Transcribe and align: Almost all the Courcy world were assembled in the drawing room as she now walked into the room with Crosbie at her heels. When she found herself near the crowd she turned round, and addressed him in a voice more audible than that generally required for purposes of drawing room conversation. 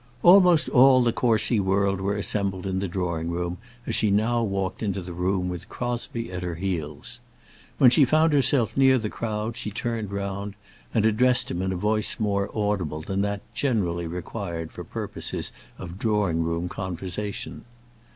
Almost 0.23 0.67
all 0.67 1.03
the 1.03 1.13
Courcy 1.13 1.59
world 1.59 2.01
were 2.01 2.15
assembled 2.15 2.65
in 2.65 2.79
the 2.79 2.87
drawing 2.87 3.29
room 3.29 3.59
as 3.85 3.93
she 3.93 4.09
now 4.09 4.41
walked 4.41 4.81
into 4.81 4.99
the 4.99 5.13
room 5.13 5.47
with 5.47 5.69
Crosbie 5.69 6.31
at 6.31 6.41
her 6.41 6.55
heels. 6.55 7.19
When 7.77 7.91
she 7.91 8.03
found 8.03 8.33
herself 8.33 8.75
near 8.75 8.97
the 8.97 9.11
crowd 9.11 9.55
she 9.55 9.69
turned 9.69 10.11
round, 10.11 10.55
and 10.91 11.05
addressed 11.05 11.51
him 11.51 11.61
in 11.61 11.71
a 11.71 11.75
voice 11.75 12.19
more 12.19 12.49
audible 12.55 13.01
than 13.01 13.21
that 13.21 13.41
generally 13.53 14.07
required 14.07 14.71
for 14.71 14.83
purposes 14.83 15.51
of 15.77 15.99
drawing 15.99 16.41
room 16.41 16.67
conversation. 16.67 17.65